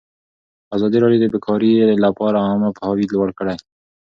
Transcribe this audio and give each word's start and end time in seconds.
ازادي 0.75 0.97
راډیو 1.03 1.21
د 1.21 1.25
بیکاري 1.33 1.71
لپاره 2.05 2.45
عامه 2.47 2.69
پوهاوي 2.75 3.05
لوړ 3.13 3.29
کړی. 3.39 3.57